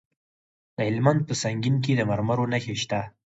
[0.75, 3.01] د هلمند په سنګین کې د مرمرو نښې شته.